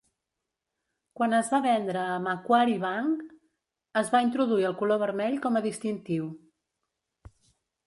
Quan 1.19 1.35
es 1.39 1.51
va 1.55 1.59
vendre 1.65 2.05
a 2.13 2.15
Macquarie 2.23 2.79
Bank, 2.85 3.21
es 4.03 4.11
va 4.17 4.23
introduir 4.31 4.67
el 4.73 4.77
color 4.83 5.01
vermell 5.05 5.39
com 5.47 5.63
a 5.63 5.65
distintiu. 5.69 6.33